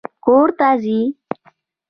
[0.25, 0.99] کور ته ځې!